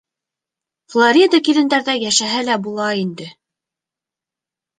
Флорида 0.93 1.39
килендәрҙә 1.47 1.95
йәшәһә 2.05 2.41
лә 2.49 2.57
була 2.65 2.89
инде... 3.03 3.29